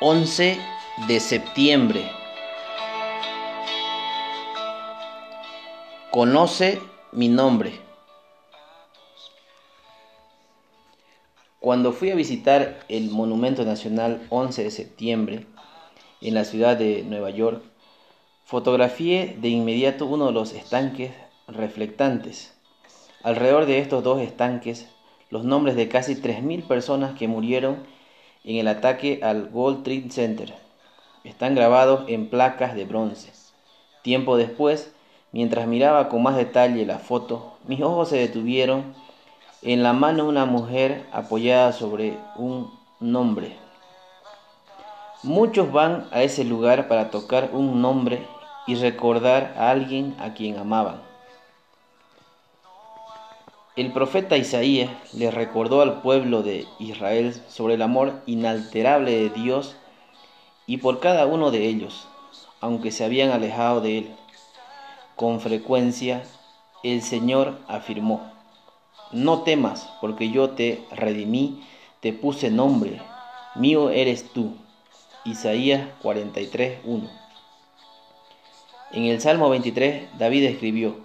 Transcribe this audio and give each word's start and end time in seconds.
11 0.00 0.60
de 1.08 1.18
septiembre. 1.18 2.08
Conoce 6.12 6.78
mi 7.10 7.28
nombre. 7.28 7.72
Cuando 11.58 11.90
fui 11.90 12.12
a 12.12 12.14
visitar 12.14 12.78
el 12.88 13.10
Monumento 13.10 13.64
Nacional 13.64 14.24
11 14.30 14.62
de 14.62 14.70
septiembre 14.70 15.46
en 16.20 16.34
la 16.34 16.44
ciudad 16.44 16.76
de 16.76 17.02
Nueva 17.02 17.30
York, 17.30 17.60
fotografié 18.44 19.36
de 19.40 19.48
inmediato 19.48 20.06
uno 20.06 20.26
de 20.26 20.32
los 20.32 20.52
estanques 20.52 21.10
reflectantes. 21.48 22.56
Alrededor 23.24 23.66
de 23.66 23.80
estos 23.80 24.04
dos 24.04 24.20
estanques, 24.20 24.86
los 25.30 25.42
nombres 25.42 25.74
de 25.74 25.88
casi 25.88 26.14
3.000 26.14 26.68
personas 26.68 27.18
que 27.18 27.26
murieron 27.26 27.97
en 28.44 28.56
el 28.56 28.68
ataque 28.68 29.20
al 29.22 29.48
World 29.52 29.82
Trade 29.82 30.10
Center. 30.10 30.54
Están 31.24 31.54
grabados 31.54 32.04
en 32.08 32.28
placas 32.28 32.74
de 32.74 32.84
bronce. 32.84 33.32
Tiempo 34.02 34.36
después, 34.36 34.92
mientras 35.32 35.66
miraba 35.66 36.08
con 36.08 36.22
más 36.22 36.36
detalle 36.36 36.86
la 36.86 36.98
foto, 36.98 37.54
mis 37.66 37.80
ojos 37.80 38.08
se 38.08 38.16
detuvieron 38.16 38.94
en 39.62 39.82
la 39.82 39.92
mano 39.92 40.24
de 40.24 40.28
una 40.28 40.44
mujer 40.44 41.04
apoyada 41.12 41.72
sobre 41.72 42.16
un 42.36 42.70
nombre. 43.00 43.56
Muchos 45.24 45.72
van 45.72 46.06
a 46.12 46.22
ese 46.22 46.44
lugar 46.44 46.86
para 46.86 47.10
tocar 47.10 47.50
un 47.52 47.82
nombre 47.82 48.24
y 48.68 48.76
recordar 48.76 49.54
a 49.58 49.70
alguien 49.70 50.14
a 50.20 50.34
quien 50.34 50.56
amaban. 50.58 51.07
El 53.78 53.92
profeta 53.92 54.36
Isaías 54.36 54.90
le 55.12 55.30
recordó 55.30 55.82
al 55.82 56.02
pueblo 56.02 56.42
de 56.42 56.66
Israel 56.80 57.32
sobre 57.46 57.74
el 57.74 57.82
amor 57.82 58.22
inalterable 58.26 59.12
de 59.12 59.30
Dios 59.30 59.76
y 60.66 60.78
por 60.78 60.98
cada 60.98 61.26
uno 61.26 61.52
de 61.52 61.68
ellos, 61.68 62.08
aunque 62.60 62.90
se 62.90 63.04
habían 63.04 63.30
alejado 63.30 63.80
de 63.80 63.98
él. 63.98 64.16
Con 65.14 65.38
frecuencia, 65.38 66.24
el 66.82 67.02
Señor 67.02 67.56
afirmó, 67.68 68.32
no 69.12 69.42
temas, 69.42 69.88
porque 70.00 70.30
yo 70.30 70.50
te 70.50 70.84
redimí, 70.90 71.62
te 72.00 72.12
puse 72.12 72.50
nombre, 72.50 73.00
mío 73.54 73.90
eres 73.90 74.32
tú. 74.32 74.56
Isaías 75.24 75.86
43.1. 76.02 77.08
En 78.90 79.04
el 79.04 79.20
Salmo 79.20 79.48
23, 79.50 80.18
David 80.18 80.46
escribió, 80.46 80.96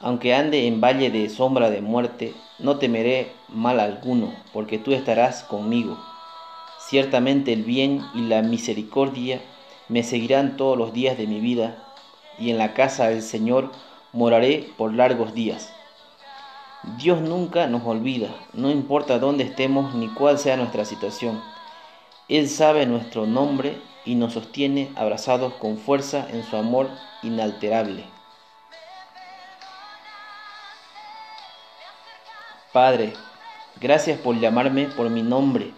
aunque 0.00 0.34
ande 0.34 0.66
en 0.66 0.80
valle 0.80 1.10
de 1.10 1.28
sombra 1.28 1.70
de 1.70 1.82
muerte, 1.82 2.34
no 2.58 2.78
temeré 2.78 3.32
mal 3.48 3.78
alguno, 3.78 4.32
porque 4.52 4.78
tú 4.78 4.92
estarás 4.92 5.44
conmigo. 5.44 5.98
Ciertamente 6.78 7.52
el 7.52 7.64
bien 7.64 8.00
y 8.14 8.22
la 8.22 8.40
misericordia 8.40 9.42
me 9.88 10.02
seguirán 10.02 10.56
todos 10.56 10.78
los 10.78 10.94
días 10.94 11.18
de 11.18 11.26
mi 11.26 11.40
vida, 11.40 11.84
y 12.38 12.50
en 12.50 12.56
la 12.56 12.72
casa 12.72 13.08
del 13.08 13.22
Señor 13.22 13.70
moraré 14.12 14.70
por 14.78 14.94
largos 14.94 15.34
días. 15.34 15.70
Dios 16.96 17.20
nunca 17.20 17.66
nos 17.66 17.84
olvida, 17.84 18.34
no 18.54 18.70
importa 18.70 19.18
dónde 19.18 19.44
estemos 19.44 19.94
ni 19.94 20.08
cuál 20.08 20.38
sea 20.38 20.56
nuestra 20.56 20.86
situación. 20.86 21.42
Él 22.28 22.48
sabe 22.48 22.86
nuestro 22.86 23.26
nombre 23.26 23.76
y 24.06 24.14
nos 24.14 24.32
sostiene 24.32 24.90
abrazados 24.96 25.52
con 25.54 25.76
fuerza 25.76 26.26
en 26.30 26.42
su 26.42 26.56
amor 26.56 26.88
inalterable. 27.22 28.19
Padre, 32.72 33.14
gracias 33.80 34.20
por 34.20 34.38
llamarme 34.38 34.86
por 34.86 35.10
mi 35.10 35.22
nombre 35.22 35.72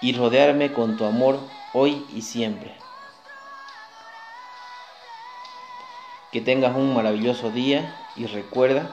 y 0.00 0.14
rodearme 0.14 0.72
con 0.72 0.96
tu 0.96 1.04
amor 1.04 1.38
hoy 1.72 2.04
y 2.12 2.22
siempre. 2.22 2.74
Que 6.32 6.40
tengas 6.40 6.74
un 6.74 6.92
maravilloso 6.92 7.52
día 7.52 7.94
y 8.16 8.26
recuerda, 8.26 8.90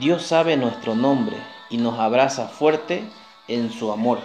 Dios 0.00 0.26
sabe 0.26 0.56
nuestro 0.56 0.96
nombre 0.96 1.36
y 1.70 1.76
nos 1.76 1.96
abraza 2.00 2.48
fuerte 2.48 3.08
en 3.46 3.70
su 3.70 3.92
amor. 3.92 4.18